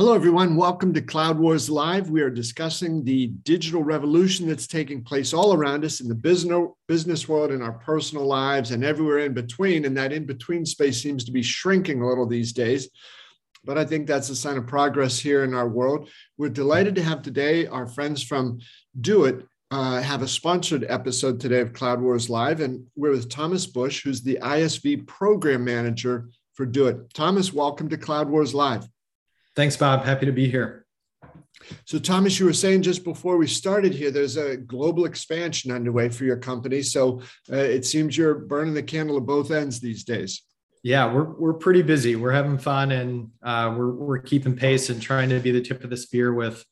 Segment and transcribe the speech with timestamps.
[0.00, 0.56] Hello, everyone.
[0.56, 2.08] Welcome to Cloud Wars Live.
[2.08, 6.14] We are discussing the digital revolution that's taking place all around us in the
[6.88, 9.84] business, world, in our personal lives, and everywhere in between.
[9.84, 12.88] And that in between space seems to be shrinking a little these days.
[13.62, 16.08] But I think that's a sign of progress here in our world.
[16.38, 18.60] We're delighted to have today our friends from
[19.02, 22.60] DoiT uh, have a sponsored episode today of Cloud Wars Live.
[22.60, 27.12] And we're with Thomas Bush, who's the ISV program manager for DoiT.
[27.12, 28.88] Thomas, welcome to Cloud Wars Live.
[29.56, 30.04] Thanks, Bob.
[30.04, 30.86] Happy to be here.
[31.84, 36.08] So, Thomas, you were saying just before we started here, there's a global expansion underway
[36.08, 36.82] for your company.
[36.82, 37.20] So,
[37.52, 40.42] uh, it seems you're burning the candle at both ends these days.
[40.82, 42.16] Yeah, we're we're pretty busy.
[42.16, 45.84] We're having fun, and uh, we're we're keeping pace and trying to be the tip
[45.84, 46.64] of the spear with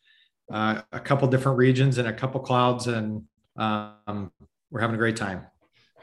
[0.51, 3.25] uh, a couple different regions and a couple clouds, and
[3.57, 4.33] um,
[4.71, 5.47] we're having a great time.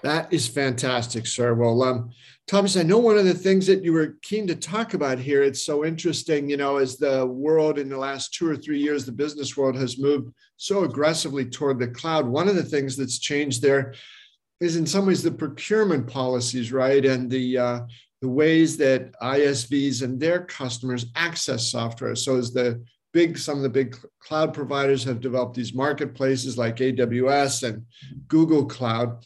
[0.01, 1.53] That is fantastic, sir.
[1.53, 2.11] Well, um,
[2.47, 5.41] Thomas, I know one of the things that you were keen to talk about here.
[5.41, 9.03] It's so interesting, you know, as the world in the last two or three years,
[9.03, 12.27] the business world has moved so aggressively toward the cloud.
[12.27, 13.95] One of the things that's changed there
[14.59, 17.79] is, in some ways, the procurement policies, right, and the uh,
[18.21, 22.15] the ways that ISVs and their customers access software.
[22.15, 26.77] So, as the big some of the big cloud providers have developed these marketplaces like
[26.77, 27.85] AWS and
[28.27, 29.25] Google Cloud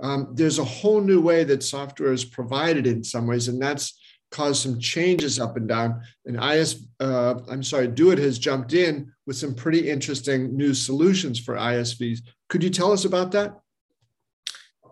[0.00, 3.98] um, there's a whole new way that software is provided in some ways, and that's
[4.30, 6.00] caused some changes up and down.
[6.26, 11.40] And IS, uh, I'm sorry, DoiT has jumped in with some pretty interesting new solutions
[11.40, 12.20] for ISVs.
[12.48, 13.58] Could you tell us about that?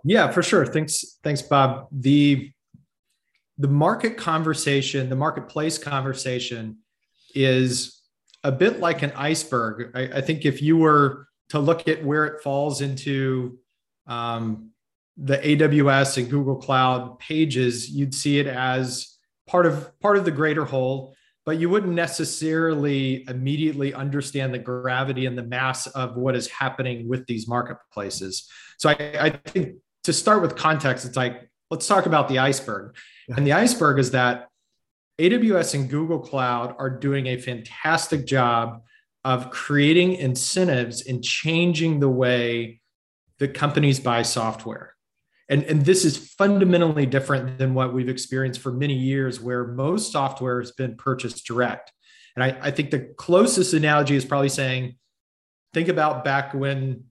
[0.04, 0.66] Yeah, for sure.
[0.66, 1.88] Thanks, thanks, Bob.
[1.92, 2.52] The
[3.58, 6.76] the market conversation, the marketplace conversation,
[7.34, 8.02] is
[8.44, 9.92] a bit like an iceberg.
[9.94, 13.58] I, I think if you were to look at where it falls into
[14.06, 14.72] um,
[15.16, 20.30] the AWS and Google Cloud pages, you'd see it as part of part of the
[20.30, 21.14] greater whole,
[21.44, 27.08] but you wouldn't necessarily immediately understand the gravity and the mass of what is happening
[27.08, 28.48] with these marketplaces.
[28.78, 32.96] So I, I think to start with context, it's like let's talk about the iceberg.
[33.28, 33.36] Yeah.
[33.36, 34.48] And the iceberg is that
[35.18, 38.82] AWS and Google Cloud are doing a fantastic job
[39.24, 42.80] of creating incentives and changing the way
[43.38, 44.95] that companies buy software.
[45.48, 50.12] And, and this is fundamentally different than what we've experienced for many years, where most
[50.12, 51.92] software has been purchased direct.
[52.34, 54.96] And I, I think the closest analogy is probably saying,
[55.72, 57.04] think about back when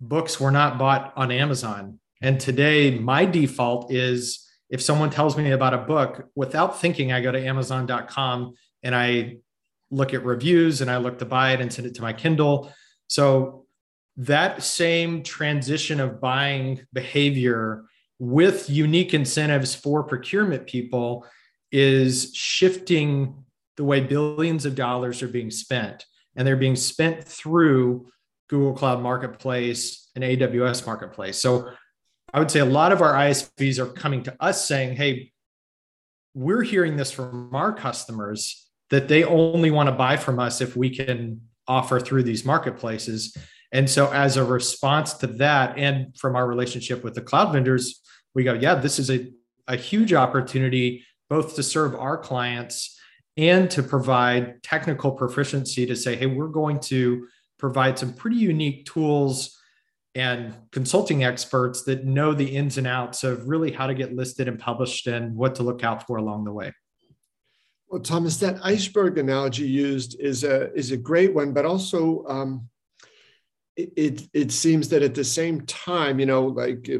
[0.00, 1.98] books were not bought on Amazon.
[2.22, 7.20] And today, my default is if someone tells me about a book, without thinking, I
[7.20, 9.38] go to Amazon.com and I
[9.90, 12.72] look at reviews and I look to buy it and send it to my Kindle.
[13.06, 13.65] So
[14.16, 17.84] that same transition of buying behavior
[18.18, 21.26] with unique incentives for procurement people
[21.70, 23.44] is shifting
[23.76, 26.06] the way billions of dollars are being spent.
[26.34, 28.08] And they're being spent through
[28.48, 31.38] Google Cloud Marketplace and AWS Marketplace.
[31.38, 31.70] So
[32.32, 35.32] I would say a lot of our ISVs are coming to us saying, hey,
[36.34, 40.76] we're hearing this from our customers that they only want to buy from us if
[40.76, 43.36] we can offer through these marketplaces.
[43.72, 48.00] And so, as a response to that, and from our relationship with the cloud vendors,
[48.34, 49.30] we go, yeah, this is a,
[49.66, 52.98] a huge opportunity both to serve our clients
[53.36, 57.26] and to provide technical proficiency to say, hey, we're going to
[57.58, 59.58] provide some pretty unique tools
[60.14, 64.48] and consulting experts that know the ins and outs of really how to get listed
[64.48, 66.72] and published and what to look out for along the way.
[67.88, 72.68] Well, Thomas, that iceberg analogy used is a is a great one, but also um,
[73.76, 76.90] it, it seems that at the same time, you know, like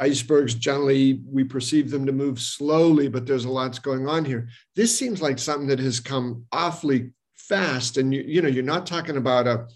[0.00, 4.48] icebergs generally we perceive them to move slowly, but there's a lot's going on here.
[4.74, 8.86] This seems like something that has come awfully fast, and you you know you're not
[8.86, 9.68] talking about a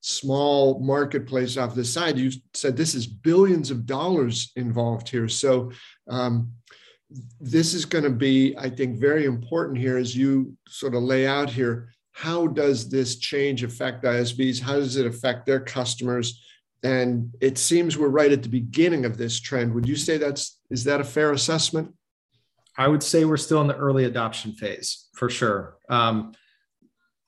[0.00, 2.18] small marketplace off the side.
[2.18, 5.72] You said this is billions of dollars involved here, so.
[6.08, 6.52] Um,
[7.42, 11.26] this is going to be, I think, very important here as you sort of lay
[11.26, 14.60] out here how does this change affect ISVs?
[14.60, 16.42] How does it affect their customers?
[16.82, 19.72] And it seems we're right at the beginning of this trend.
[19.74, 21.94] Would you say that's is that a fair assessment?
[22.76, 25.76] I would say we're still in the early adoption phase for sure.
[25.88, 26.32] Um,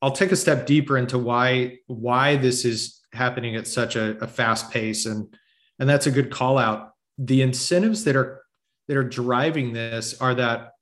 [0.03, 4.27] I'll take a step deeper into why why this is happening at such a, a
[4.27, 5.35] fast pace, and
[5.79, 6.93] and that's a good call out.
[7.17, 8.43] The incentives that are
[8.89, 10.73] that are driving this are that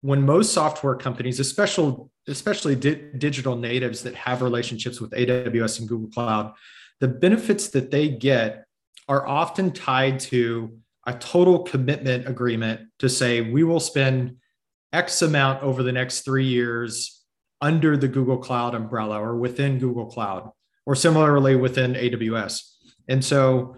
[0.00, 1.96] when most software companies, especially
[2.30, 6.54] especially di- digital natives that have relationships with AWS and Google Cloud,
[7.00, 8.64] the benefits that they get
[9.08, 14.36] are often tied to a total commitment agreement to say we will spend
[14.92, 17.24] X amount over the next three years
[17.60, 20.50] under the Google Cloud umbrella or within Google Cloud,
[20.86, 22.62] or similarly within AWS.
[23.08, 23.76] And so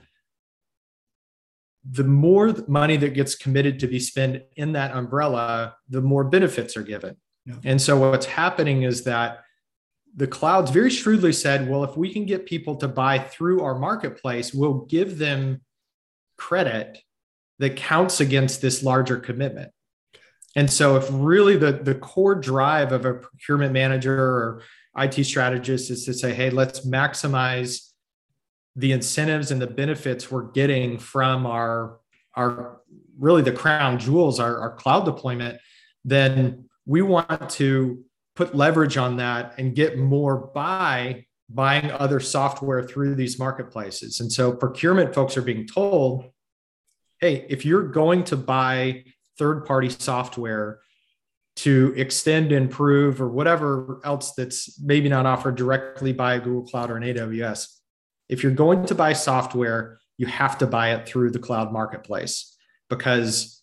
[1.89, 6.77] the more money that gets committed to be spent in that umbrella, the more benefits
[6.77, 7.17] are given.
[7.65, 9.41] And so what's happening is that
[10.15, 13.79] the clouds very shrewdly said, well, if we can get people to buy through our
[13.79, 15.62] marketplace, we'll give them
[16.37, 16.99] credit
[17.59, 19.73] that counts against this larger commitment.
[20.55, 24.62] And so if really the, the core drive of a procurement manager or
[24.99, 27.93] IT strategist is to say, hey, let's maximize
[28.77, 31.99] the incentives and the benefits we're getting from our
[32.35, 32.81] our
[33.19, 35.59] really the crown jewels our, our cloud deployment
[36.05, 42.82] then we want to put leverage on that and get more by buying other software
[42.82, 44.20] through these marketplaces.
[44.20, 46.31] And so procurement folks are being told
[47.20, 49.05] hey if you're going to buy
[49.38, 50.81] third party software
[51.55, 56.96] to extend improve or whatever else that's maybe not offered directly by google cloud or
[56.96, 57.69] an aws
[58.32, 62.56] if you're going to buy software, you have to buy it through the cloud marketplace
[62.88, 63.62] because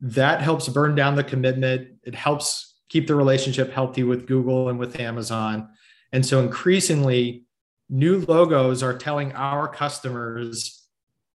[0.00, 1.88] that helps burn down the commitment.
[2.04, 5.68] It helps keep the relationship healthy with Google and with Amazon.
[6.12, 7.44] And so increasingly,
[7.88, 10.86] new logos are telling our customers,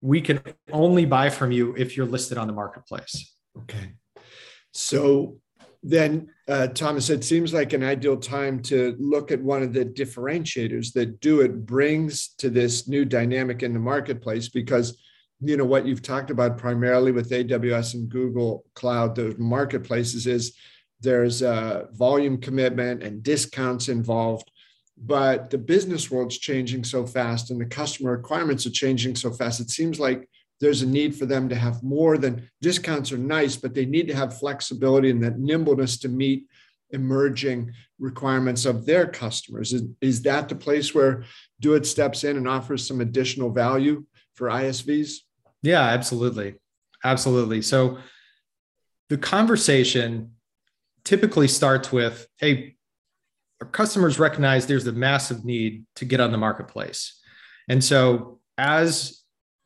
[0.01, 0.43] we can
[0.73, 3.35] only buy from you if you're listed on the marketplace.
[3.59, 3.93] Okay.
[4.73, 5.39] So
[5.83, 9.85] then uh, Thomas, it seems like an ideal time to look at one of the
[9.85, 15.01] differentiators that DoiT brings to this new dynamic in the marketplace because
[15.41, 20.55] you know what you've talked about primarily with AWS and Google Cloud, those marketplaces is
[21.01, 24.51] there's a volume commitment and discounts involved.
[25.03, 29.61] But the business world's changing so fast and the customer requirements are changing so fast.
[29.61, 30.29] It seems like
[30.61, 34.09] there's a need for them to have more than discounts are nice, but they need
[34.09, 36.47] to have flexibility and that nimbleness to meet
[36.91, 39.73] emerging requirements of their customers.
[39.73, 41.25] Is, is that the place where
[41.61, 44.05] DoiT steps in and offers some additional value
[44.35, 45.21] for ISVs?
[45.63, 46.57] Yeah, absolutely.
[47.05, 47.63] Absolutely.
[47.63, 47.99] So
[49.09, 50.33] the conversation
[51.05, 52.77] typically starts with hey,
[53.61, 57.21] our customers recognize there's a massive need to get on the marketplace.
[57.69, 59.23] And so as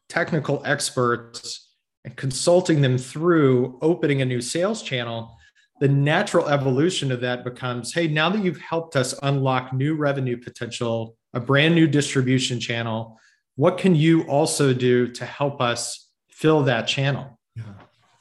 [0.08, 1.72] technical experts
[2.04, 5.36] and consulting them through opening a new sales channel,
[5.80, 10.36] the natural evolution of that becomes hey, now that you've helped us unlock new revenue
[10.36, 13.18] potential, a brand new distribution channel,
[13.56, 17.38] what can you also do to help us fill that channel?
[17.54, 17.64] Yeah.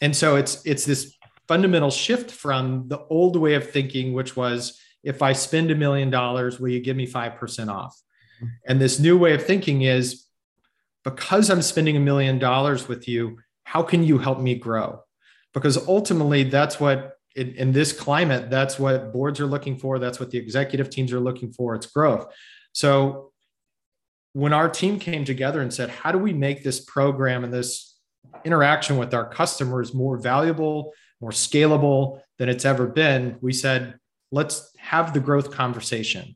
[0.01, 1.15] And so it's it's this
[1.47, 6.09] fundamental shift from the old way of thinking, which was if I spend a million
[6.09, 7.99] dollars, will you give me 5% off?
[8.37, 8.47] Mm-hmm.
[8.67, 10.25] And this new way of thinking is
[11.03, 15.01] because I'm spending a million dollars with you, how can you help me grow?
[15.53, 19.99] Because ultimately, that's what in, in, this climate, that's what boards are looking for.
[19.99, 21.75] That's what the executive teams are looking for.
[21.75, 22.31] It's growth.
[22.71, 23.32] So
[24.33, 27.97] when our team came together and said, how do we make this program and this
[28.43, 33.37] interaction with our customers more valuable, more scalable than it's ever been?
[33.41, 33.99] We said,
[34.31, 36.35] let's have the growth conversation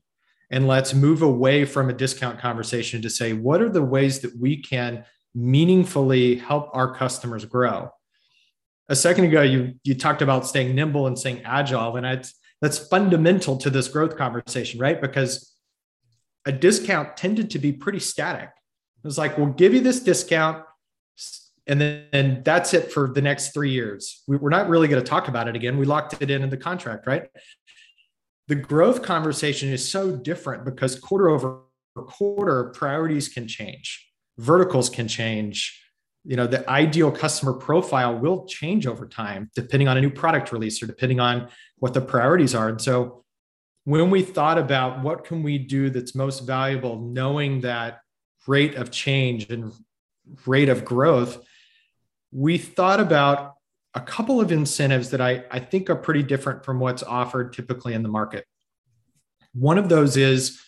[0.49, 4.37] and let's move away from a discount conversation to say what are the ways that
[4.39, 5.03] we can
[5.35, 7.89] meaningfully help our customers grow
[8.89, 12.87] a second ago you you talked about staying nimble and staying agile and that's that's
[12.87, 15.56] fundamental to this growth conversation right because
[16.47, 18.49] a discount tended to be pretty static.
[18.49, 20.63] It was like we'll give you this discount
[21.67, 24.23] and then and that's it for the next three years.
[24.27, 25.77] We, we're not really going to talk about it again.
[25.77, 27.27] We locked it in in the contract right?
[28.47, 31.61] The growth conversation is so different because quarter over
[31.95, 35.83] quarter priorities can change verticals can change.
[36.23, 40.51] You know the ideal customer profile will change over time depending on a new product
[40.51, 42.69] release or depending on what the priorities are.
[42.69, 43.23] And so
[43.87, 48.01] when we thought about what can we do that's most valuable knowing that
[48.45, 49.71] rate of change and
[50.45, 51.41] rate of growth
[52.33, 53.53] we thought about
[53.93, 57.93] a couple of incentives that I, I think are pretty different from what's offered typically
[57.93, 58.45] in the market.
[59.53, 60.61] One of those is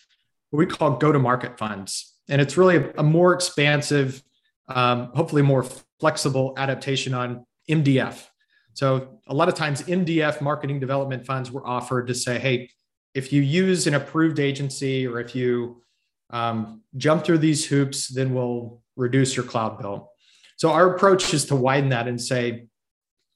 [0.48, 2.14] what we call go to market funds.
[2.30, 4.22] And it's really a, a more expansive,
[4.68, 5.66] um, hopefully more
[6.00, 8.26] flexible adaptation on MDF.
[8.72, 12.70] So a lot of times MDF marketing development funds were offered to say, hey,
[13.14, 15.82] if you use an approved agency or if you
[16.30, 20.10] um, jump through these hoops, then we'll reduce your cloud bill.
[20.56, 22.66] So our approach is to widen that and say,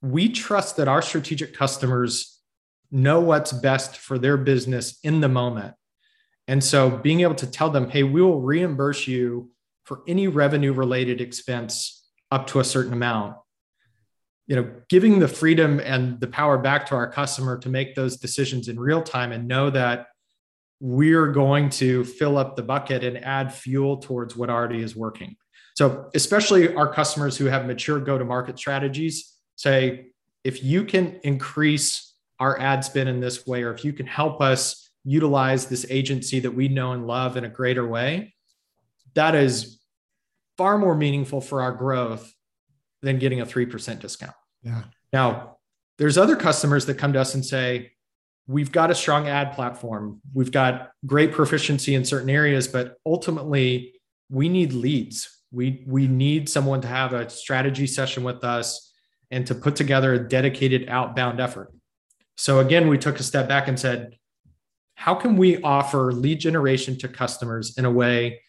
[0.03, 2.41] we trust that our strategic customers
[2.91, 5.75] know what's best for their business in the moment.
[6.47, 9.51] And so being able to tell them, hey, we will reimburse you
[9.85, 13.37] for any revenue related expense up to a certain amount.
[14.47, 18.17] You know giving the freedom and the power back to our customer to make those
[18.17, 20.09] decisions in real time and know that
[20.81, 25.35] we're going to fill up the bucket and add fuel towards what already is working.
[25.75, 30.09] So especially our customers who have mature go to market strategies say
[30.43, 34.43] if you can increase our ad spend in this way or if you can help
[34.43, 38.35] us utilize this agency that we know and love in a greater way
[39.15, 39.81] that is
[40.57, 42.34] far more meaningful for our growth
[43.05, 44.35] than getting a 3% discount.
[44.63, 44.83] Yeah.
[45.13, 45.59] Now,
[45.99, 47.93] there's other customers that come to us and say,
[48.47, 53.95] we've got a strong ad platform, we've got great proficiency in certain areas, but ultimately
[54.31, 55.31] we need leads.
[55.53, 58.93] We, we need someone to have a strategy session with us
[59.31, 61.73] and to put together a dedicated outbound effort.
[62.37, 64.19] So again, we took a step back and said,
[64.97, 68.41] how can we offer lead generation to customers in a way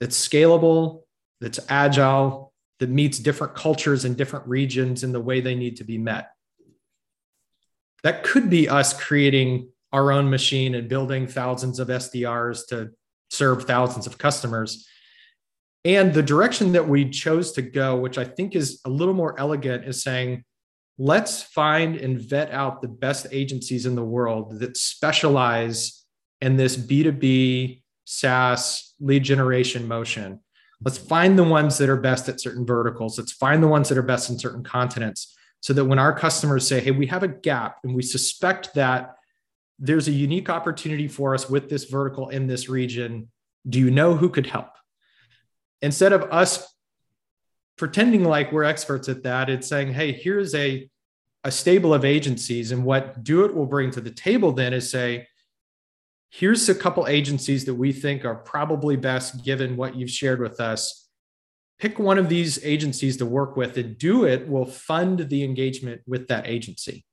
[0.00, 1.02] that's scalable,
[1.40, 2.49] that's agile,
[2.80, 6.30] that meets different cultures and different regions in the way they need to be met.
[8.02, 12.90] That could be us creating our own machine and building thousands of SDRs to
[13.28, 14.86] serve thousands of customers.
[15.84, 19.38] And the direction that we chose to go, which I think is a little more
[19.38, 20.44] elegant, is saying,
[20.98, 26.04] let's find and vet out the best agencies in the world that specialize
[26.40, 30.40] in this B2B SaaS lead generation motion
[30.82, 33.18] Let's find the ones that are best at certain verticals.
[33.18, 36.66] Let's find the ones that are best in certain continents so that when our customers
[36.66, 39.16] say, hey, we have a gap and we suspect that
[39.78, 43.28] there's a unique opportunity for us with this vertical in this region,
[43.68, 44.70] do you know who could help?
[45.82, 46.74] Instead of us
[47.76, 50.88] pretending like we're experts at that, it's saying, hey, here's a,
[51.44, 52.72] a stable of agencies.
[52.72, 55.28] And what DoiT will bring to the table then is say,
[56.30, 60.60] here's a couple agencies that we think are probably best given what you've shared with
[60.60, 61.08] us.
[61.78, 66.28] Pick one of these agencies to work with and DoiT will fund the engagement with
[66.28, 67.04] that agency.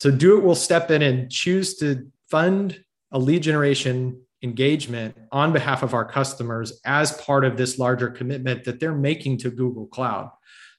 [0.00, 2.82] So DoiT will step in and choose to fund
[3.12, 8.64] a lead generation engagement on behalf of our customers as part of this larger commitment
[8.64, 10.30] that they're making to Google Cloud.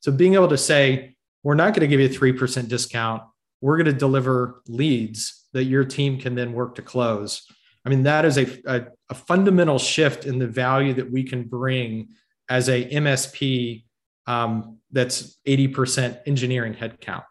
[0.02, 3.24] So being able to say, we're not going to give you a 3% discount,
[3.62, 7.46] we're going to deliver leads that your team can then work to close.
[7.86, 11.44] I mean, that is a, a, a fundamental shift in the value that we can
[11.44, 12.10] bring
[12.50, 13.84] as a MSP
[14.28, 17.24] um, that's 80% engineering headcount.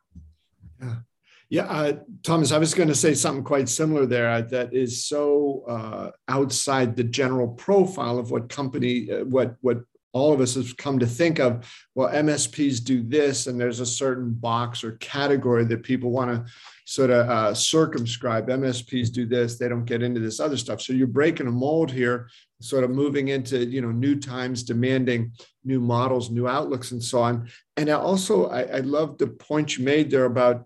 [0.81, 0.95] Yeah.
[1.51, 1.93] Yeah, uh,
[2.25, 6.11] Thomas, I was going to say something quite similar there uh, that is so uh,
[6.29, 9.79] outside the general profile of what company, uh, what what
[10.13, 11.67] all of us have come to think of.
[11.95, 16.53] Well, MSPs do this, and there's a certain box or category that people want to
[16.89, 18.49] sort of uh, circumscribe.
[18.49, 20.81] MSPs do this; they don't get into this other stuff.
[20.81, 22.31] So you're breaking a mold here,
[22.63, 25.33] sort of moving into you know new times, demanding
[25.65, 27.51] new models, new outlooks, and so on.
[27.77, 30.65] And I also I, I love the point you made there about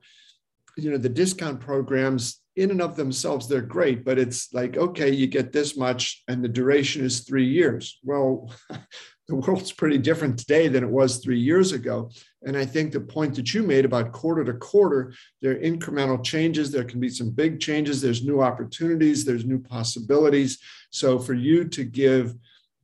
[0.77, 5.11] you know the discount programs in and of themselves they're great but it's like okay
[5.11, 8.51] you get this much and the duration is three years well
[9.33, 12.11] the world's pretty different today than it was three years ago.
[12.43, 16.23] And I think the point that you made about quarter to quarter, there are incremental
[16.23, 16.71] changes.
[16.71, 18.03] There can be some big changes.
[18.03, 19.25] There's new opportunities.
[19.25, 20.59] There's new possibilities.
[20.91, 22.35] So for you to give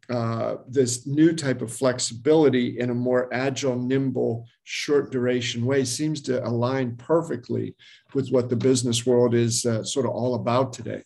[0.08, 6.22] uh, this new type of flexibility in a more agile, nimble, short duration way seems
[6.22, 7.76] to align perfectly
[8.14, 11.02] with what the business world is uh, sort of all about today.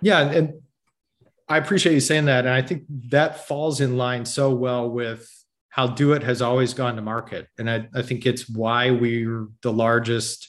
[0.00, 0.60] Yeah, and
[1.50, 2.46] I appreciate you saying that.
[2.46, 5.28] And I think that falls in line so well with
[5.68, 7.48] how DoiT has always gone to market.
[7.58, 10.48] And I, I think it's why we're the largest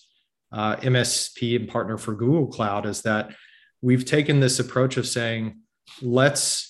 [0.51, 3.33] uh, MSP and partner for Google Cloud is that
[3.81, 5.61] we've taken this approach of saying,
[6.03, 6.67] let's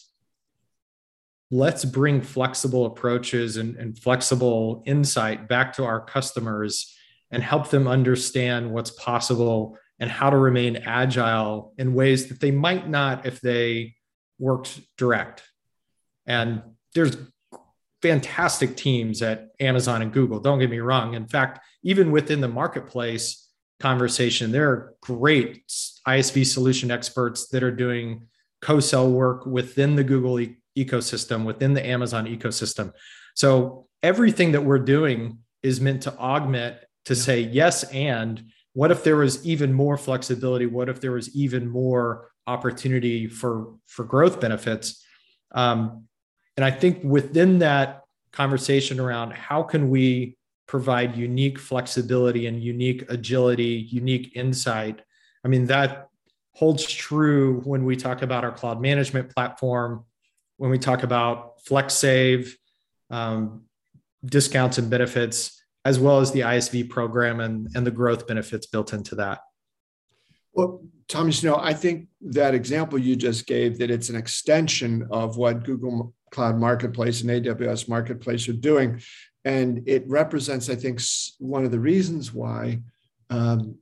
[1.53, 6.95] let's bring flexible approaches and, and flexible insight back to our customers
[7.31, 12.51] and help them understand what's possible and how to remain agile in ways that they
[12.51, 13.93] might not if they
[14.41, 15.43] works direct.
[16.25, 16.61] And
[16.93, 17.15] there's
[18.01, 20.39] fantastic teams at Amazon and Google.
[20.39, 21.13] Don't get me wrong.
[21.13, 23.47] In fact, even within the marketplace
[23.79, 25.63] conversation, there are great
[26.07, 28.27] ISV solution experts that are doing
[28.61, 32.91] co-sell work within the Google e- ecosystem, within the Amazon ecosystem.
[33.35, 38.43] So everything that we're doing is meant to augment to say yes and
[38.73, 43.75] what if there was even more flexibility what if there was even more opportunity for
[43.87, 45.03] for growth benefits
[45.53, 46.05] um,
[46.57, 53.09] and i think within that conversation around how can we provide unique flexibility and unique
[53.09, 55.01] agility unique insight
[55.45, 56.07] i mean that
[56.53, 60.05] holds true when we talk about our cloud management platform
[60.61, 62.51] when we talk about FlexSave
[63.09, 63.63] um,
[64.23, 68.93] discounts and benefits as well as the ISV program and, and the growth benefits built
[68.93, 69.39] into that.
[70.53, 75.07] Well, Thomas, you know, I think that example you just gave that it's an extension
[75.11, 79.01] of what Google Cloud Marketplace and AWS Marketplace are doing.
[79.43, 81.01] And it represents, I think,
[81.39, 82.79] one of the reasons why,
[83.29, 83.75] um,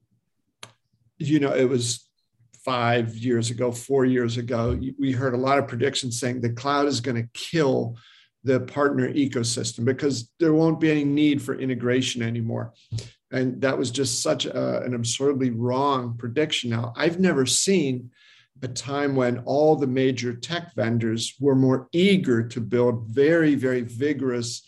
[1.18, 2.10] you know, it was
[2.64, 6.88] five years ago, four years ago, we heard a lot of predictions saying the cloud
[6.88, 7.98] is going to kill
[8.44, 12.74] the partner ecosystem because there won't be any need for integration anymore.
[13.32, 16.72] And that was just such a, an absurdly wrong prediction.
[16.72, 18.12] Now, I've never seen
[18.62, 23.82] a time when all the major tech vendors were more eager to build very, very
[23.82, 24.68] vigorous,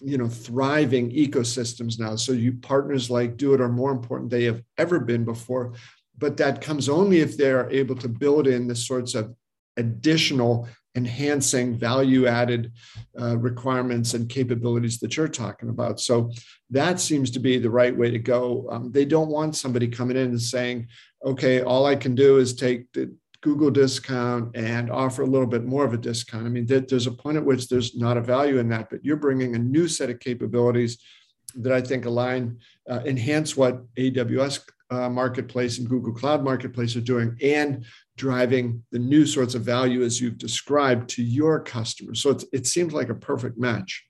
[0.00, 2.16] you know, thriving ecosystems now.
[2.16, 5.74] So you partners like DoiT are more important they have ever been before.
[6.18, 9.34] But that comes only if they are able to build in the sorts of
[9.76, 12.72] additional enhancing value added
[13.20, 16.00] uh, requirements and capabilities that you're talking about.
[16.00, 16.32] So
[16.70, 18.66] that seems to be the right way to go.
[18.70, 20.88] Um, they don't want somebody coming in and saying,
[21.24, 25.64] okay, all I can do is take the Google discount and offer a little bit
[25.64, 26.46] more of a discount.
[26.46, 29.16] I mean, there's a point at which there's not a value in that, but you're
[29.16, 30.98] bringing a new set of capabilities
[31.56, 37.00] that I think align, uh, enhance what AWS uh, Marketplace and Google Cloud Marketplace are
[37.00, 37.84] doing, and
[38.16, 42.22] driving the new sorts of value as you've described to your customers.
[42.22, 44.04] So it seems like a perfect match.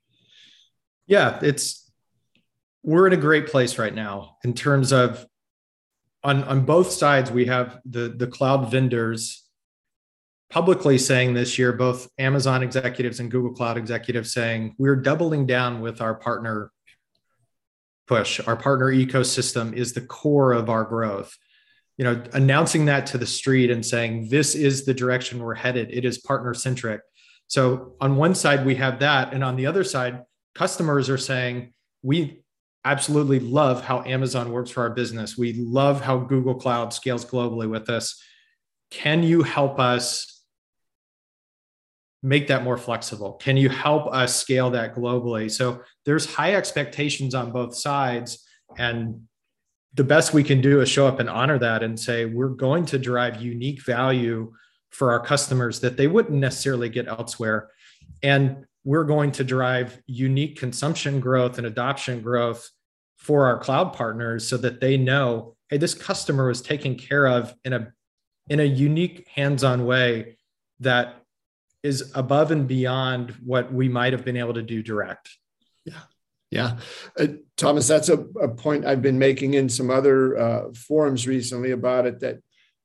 [1.06, 1.90] Yeah, it's
[2.82, 5.26] we're in a great place right now in terms of
[6.22, 9.46] on on both sides we have the the cloud vendors
[10.50, 15.80] publicly saying this year both Amazon executives and Google Cloud executives saying we're doubling down
[15.80, 16.72] with our partner
[18.06, 18.40] push.
[18.44, 21.36] Our partner ecosystem is the core of our growth
[21.96, 25.90] you know announcing that to the street and saying this is the direction we're headed.
[25.90, 27.00] It is partner centric
[27.50, 29.34] so on one side we have that.
[29.34, 30.22] And on the other side
[30.54, 32.42] customers are saying we
[32.84, 35.36] absolutely love how amazon works for our business.
[35.36, 38.22] We love how google cloud scales globally with us.
[38.90, 40.42] Can you help us
[42.22, 43.32] make that more flexible?
[43.34, 45.50] Can you help us scale that globally?
[45.50, 48.46] So there's high expectations on both sides.
[48.78, 49.22] And
[49.94, 52.86] the best we can do is show up and honor that and say we're going
[52.86, 54.52] to drive unique value
[54.90, 57.70] for our customers that they wouldn't necessarily get elsewhere.
[58.22, 62.68] And we're going to drive unique consumption growth and adoption growth
[63.18, 67.54] for our cloud partners so that they know hey this customer was taken care of
[67.64, 67.92] in a
[68.48, 70.38] in a unique hands-on way
[70.80, 71.22] that
[71.82, 75.28] is above and beyond what we might have been able to do direct.
[75.84, 76.00] Yeah
[76.50, 76.78] yeah.
[77.18, 81.70] Uh, Thomas, that's a, a, point I've been making in some other uh, forums recently
[81.70, 82.38] about it that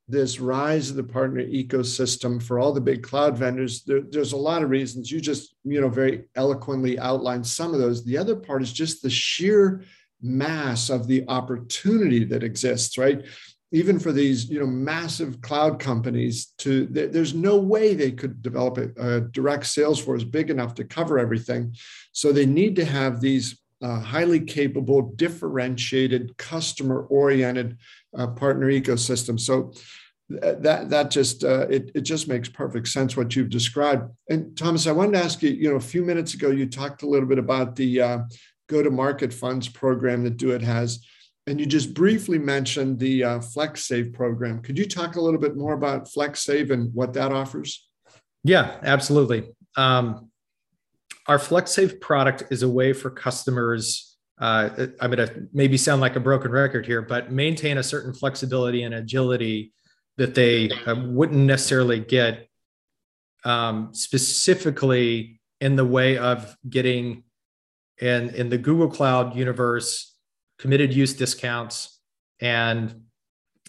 [0.08, 4.38] this rise of the partner ecosystem for all the big cloud vendors, there, there's a
[4.38, 5.12] lot of reasons.
[5.12, 8.06] You just, you know, very eloquently outlined some of those.
[8.06, 9.84] The other part is just the sheer
[10.21, 13.25] mass of the opportunity that exists, right?
[13.71, 18.78] Even for these you know massive cloud companies to there's no way they could develop
[18.78, 21.75] a, a, direct sales force big enough to cover everything.
[22.12, 27.78] So they need to have these uh, highly capable differentiated customer oriented
[28.17, 29.39] uh, partner ecosystem.
[29.39, 29.73] So
[30.30, 34.10] that that just uh, it, it just makes perfect sense what you've described.
[34.30, 37.04] And thomas i wanted to ask you you know a few minutes ago you talked
[37.04, 38.19] a little bit about the uh,
[38.67, 41.06] go to market funds program that DoiT has
[41.48, 44.62] and you just briefly mentioned the uh, FlexSave program.
[44.62, 47.88] Could you talk a little bit more about FlexSave and what that offers?
[48.44, 49.50] Yeah, absolutely.
[49.78, 50.32] Um,
[51.28, 54.18] our FlexSave product is a way for customers.
[54.40, 58.14] Uh, I'm going to maybe sound like a broken record here, but maintain a certain
[58.14, 59.72] flexibility and agility
[60.18, 62.48] that they uh, wouldn't necessarily get
[63.44, 67.24] um, specifically in the way of getting
[68.02, 70.14] in in the Google Cloud universe
[70.60, 72.00] committed use discounts,
[72.39, 73.04] and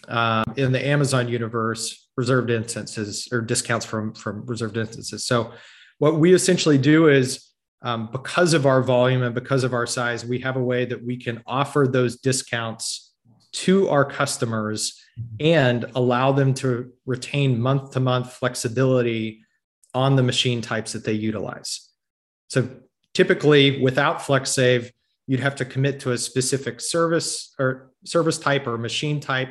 [0.07, 5.25] um, in the Amazon universe, reserved instances or discounts from from reserved instances.
[5.25, 5.51] So,
[5.99, 7.47] what we essentially do is
[7.81, 11.03] um, because of our volume and because of our size, we have a way that
[11.03, 13.13] we can offer those discounts
[13.51, 15.01] to our customers
[15.39, 19.41] and allow them to retain month to month flexibility
[19.93, 21.89] on the machine types that they utilize.
[22.49, 22.69] So
[23.13, 24.91] typically without FlexSave,
[25.27, 29.49] you'd have to commit to a specific service or service type or machine type.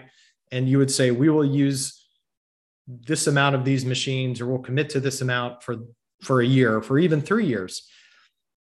[0.50, 2.02] And you would say we will use
[2.86, 5.76] this amount of these machines or we'll commit to this amount for
[6.22, 7.88] for a year or for even 3 years.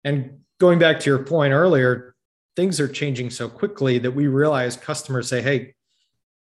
[0.02, 2.14] And going back to your point earlier
[2.56, 5.74] things are changing so quickly that we realize customers say hey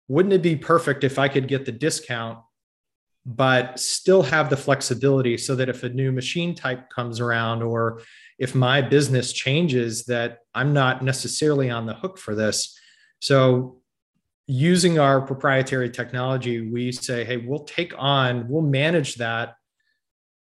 [0.09, 2.38] wouldn't it be perfect if i could get the discount
[3.27, 8.01] but still have the flexibility so that if a new machine type comes around or
[8.38, 12.79] if my business changes that i'm not necessarily on the hook for this.
[13.20, 13.81] So
[14.46, 19.55] using our proprietary technology we say hey we'll take on we'll manage that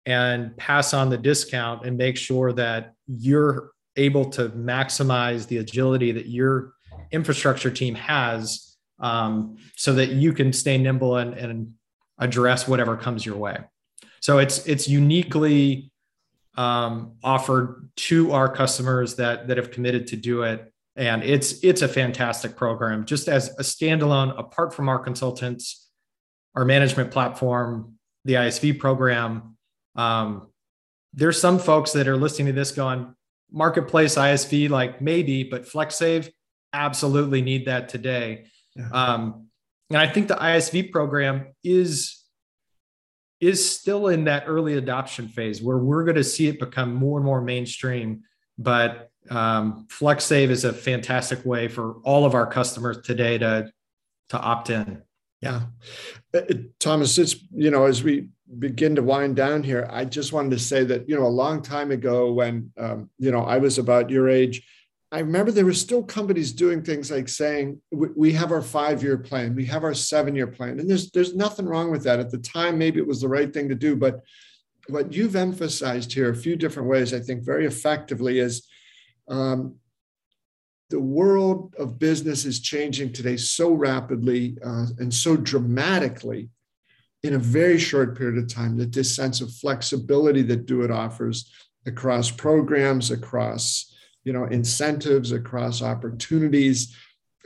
[0.05, 6.13] and pass on the discount and make sure that you're able to maximize the agility
[6.13, 6.73] that your
[7.11, 11.73] infrastructure team has um, so that you can stay nimble and, and
[12.19, 13.57] address whatever comes your way.
[14.21, 15.91] So it's it's uniquely
[16.57, 20.71] um, offered to our customers that that have committed to DoiT.
[20.95, 23.05] And it's it's a fantastic program.
[23.05, 25.87] Just as a standalone apart from our consultants
[26.57, 27.93] our management platform
[28.25, 29.55] the isv program
[29.95, 30.47] um,
[31.13, 33.13] there's some folks that are listening to this going
[33.51, 36.29] marketplace isv like maybe but flexsave
[36.73, 38.45] absolutely need that today.
[38.75, 38.89] Yeah.
[38.91, 39.47] um,
[39.89, 42.23] and i think the isv program is
[43.39, 47.17] is still in that early adoption phase where we're going to see it become more
[47.17, 48.23] and more mainstream
[48.57, 53.71] but um, FlexSave is a fantastic way for all of our customers today to
[54.29, 55.01] to opt in.
[55.41, 55.61] Yeah,
[56.33, 60.33] uh, uh, Thomas, it's you know as we begin to wind down here, I just
[60.33, 63.57] wanted to say that you know a long time ago when um, you know I
[63.57, 64.65] was about your age,
[65.11, 69.17] I remember there were still companies doing things like saying we have our five year
[69.17, 72.19] plan, we have our seven year plan, and there's there's nothing wrong with that.
[72.19, 74.19] At the time, maybe it was the right thing to do, but
[74.89, 78.67] what you've emphasized here a few different ways, I think, very effectively is
[79.29, 79.75] um,
[80.89, 86.49] the world of business is changing today so rapidly uh, and so dramatically
[87.23, 91.51] in a very short period of time that this sense of flexibility that DoiT offers
[91.85, 93.93] across programs across
[94.27, 96.95] you know incentives across opportunities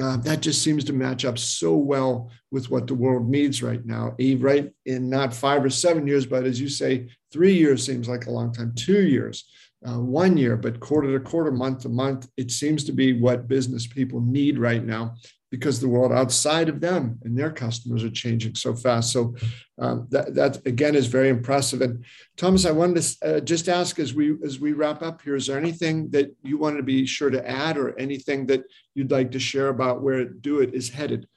[0.01, 3.85] uh, that just seems to match up so well with what the world needs right
[3.85, 4.15] now.
[4.39, 8.25] Right in not five or seven years but as you say three years seems like
[8.25, 9.45] a long time two years
[9.87, 13.47] uh, one year, but quarter to quarter, month to month, it seems to be what
[13.47, 15.15] business people need right now
[15.51, 19.11] because the world outside of them and their customers are changing so fast.
[19.11, 19.35] So
[19.77, 21.81] um, that, that again is very impressive.
[21.81, 22.05] And
[22.37, 25.47] Thomas, I wanted to uh, just ask as we as we wrap up here, is
[25.47, 28.63] there anything that you wanted to be sure to add, or anything that
[28.95, 31.27] you'd like to share about where DoiT is headed?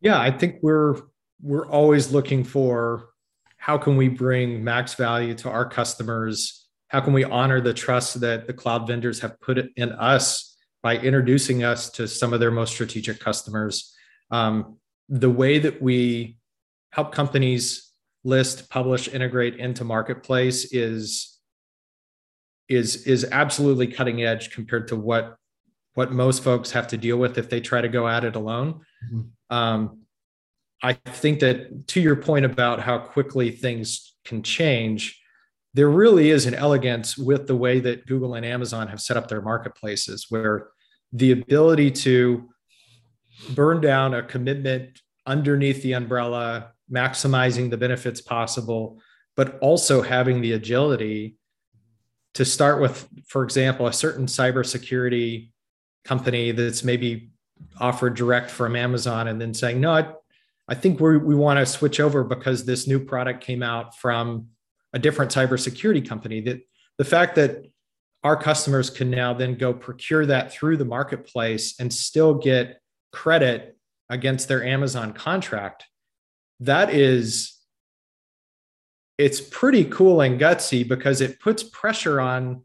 [0.00, 1.02] Yeah, I think we're
[1.42, 3.10] we're always looking for
[3.58, 8.20] how can we bring max value to our customers how can we honor the trust
[8.20, 10.47] that the cloud vendors have put in us
[10.88, 13.94] by introducing us to some of their most strategic customers
[14.30, 14.78] um,
[15.10, 16.38] the way that we
[16.92, 17.92] help companies
[18.24, 21.38] list publish integrate into marketplace is
[22.70, 25.36] is is absolutely cutting edge compared to what
[25.92, 28.80] what most folks have to deal with if they try to go at it alone
[29.12, 29.54] mm-hmm.
[29.54, 29.98] um,
[30.82, 35.20] i think that to your point about how quickly things can change
[35.74, 39.28] there really is an elegance with the way that Google and Amazon have set up
[39.28, 40.68] their marketplaces, where
[41.12, 42.48] the ability to
[43.54, 49.00] burn down a commitment underneath the umbrella, maximizing the benefits possible,
[49.36, 51.36] but also having the agility
[52.34, 55.50] to start with, for example, a certain cybersecurity
[56.04, 57.30] company that's maybe
[57.80, 60.12] offered direct from Amazon and then saying, no, I,
[60.68, 64.48] I think we we want to switch over because this new product came out from
[64.92, 66.40] a different cybersecurity company.
[66.42, 66.60] That
[66.98, 67.64] the fact that
[68.24, 72.80] our customers can now then go procure that through the marketplace and still get
[73.12, 73.76] credit
[74.08, 75.84] against their Amazon contract,
[76.60, 77.54] that is
[79.16, 82.62] it's pretty cool and gutsy because it puts pressure on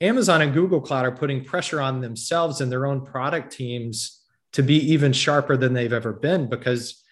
[0.00, 4.22] Amazon and Google Cloud are putting pressure on themselves and their own product teams
[4.54, 7.02] to be even sharper than they've ever been because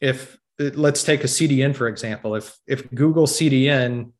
[0.00, 2.34] if let's take a CDN for example.
[2.34, 4.12] If if Google CDN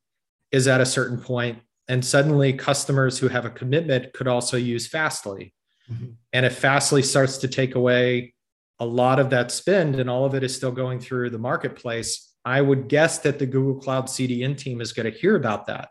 [0.51, 4.87] is at a certain point, and suddenly customers who have a commitment could also use
[4.87, 5.53] Fastly,
[5.91, 6.11] mm-hmm.
[6.33, 8.33] and if Fastly starts to take away
[8.79, 12.33] a lot of that spend, and all of it is still going through the marketplace,
[12.43, 15.89] I would guess that the Google Cloud CDN team is going to hear about that.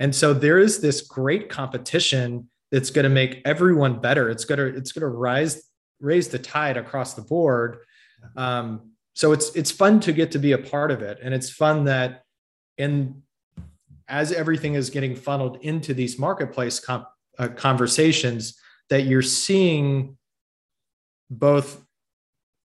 [0.00, 4.28] And so there is this great competition that's going to make everyone better.
[4.30, 5.62] It's going to it's going to rise
[6.00, 7.78] raise the tide across the board.
[8.36, 11.50] Um, so it's it's fun to get to be a part of it and it's
[11.50, 12.22] fun that
[12.76, 13.22] in
[14.08, 17.04] as everything is getting funneled into these marketplace uh,
[17.56, 18.58] conversations
[18.90, 20.16] that you're seeing
[21.30, 21.84] both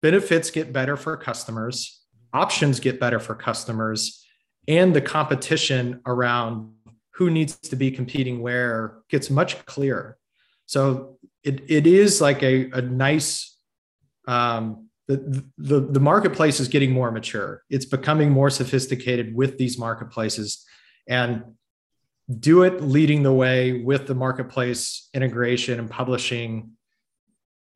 [0.00, 4.24] benefits get better for customers options get better for customers
[4.66, 6.72] and the competition around
[7.14, 10.18] who needs to be competing where gets much clearer
[10.66, 13.56] so it, it is like a, a nice
[14.26, 17.64] um, the, the, the marketplace is getting more mature.
[17.70, 20.64] It's becoming more sophisticated with these marketplaces.
[21.08, 21.42] And
[22.28, 26.72] DoiT leading the way with the marketplace integration and publishing.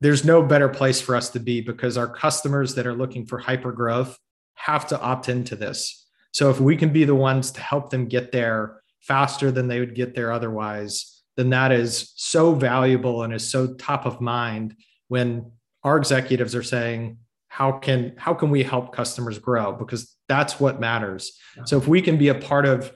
[0.00, 3.38] There's no better place for us to be because our customers that are looking for
[3.38, 4.18] hyper growth
[4.54, 6.06] have to opt into this.
[6.32, 9.80] So if we can be the ones to help them get there faster than they
[9.80, 14.76] would get there otherwise, then that is so valuable and is so top of mind
[15.08, 15.50] when
[15.82, 17.18] our executives are saying,
[17.48, 19.72] how can how can we help customers grow?
[19.72, 21.38] Because that's what matters.
[21.64, 22.92] So if we can be a part of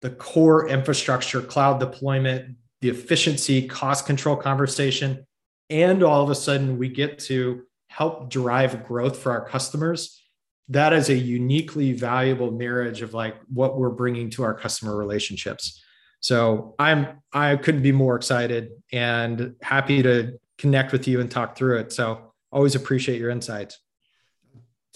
[0.00, 5.26] the core infrastructure cloud deployment the efficiency cost control conversation
[5.70, 10.22] and all of a sudden we get to help drive growth for our customers.
[10.68, 15.82] That is a uniquely valuable marriage of like what we're bringing to our customer relationships.
[16.20, 21.56] So i'm i couldn't be more excited and happy to connect with you and talk
[21.56, 21.92] through it.
[21.92, 23.78] So always appreciate your insights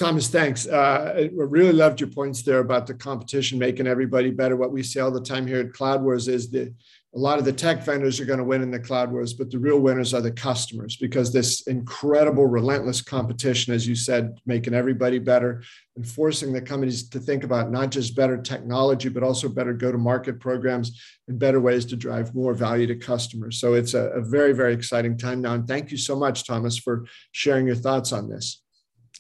[0.02, 0.66] Thomas, thanks.
[0.66, 4.56] Uh, I really loved your points there about the competition making everybody better.
[4.56, 6.74] What we see all the time here at Cloud Wars is that
[7.14, 9.50] a lot of the tech vendors are going to win in the cloud wars, but
[9.50, 14.74] the real winners are the customers because this incredible, relentless competition, as you said, making
[14.74, 15.62] everybody better
[15.94, 19.92] and forcing the companies to think about not just better technology, but also better go
[19.92, 23.60] to market programs and better ways to drive more value to customers.
[23.60, 25.52] So it's a, a very, very exciting time now.
[25.52, 28.61] And thank you so much, Thomas, for sharing your thoughts on this.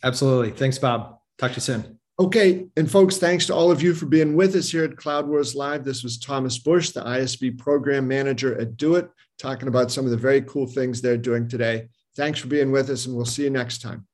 [0.02, 0.50] Absolutely.
[0.50, 1.18] Thanks, Bob.
[1.38, 1.98] Talk to you soon.
[2.18, 2.66] Okay.
[2.76, 5.54] And folks, thanks to all of you for being with us here at Cloud Wars
[5.54, 5.84] Live.
[5.84, 10.16] This was Thomas Bush, the ISV program manager at DoiT, talking about some of the
[10.16, 11.88] very cool things they're doing today.
[12.16, 14.06] Thanks for being with us, and we'll see you next time.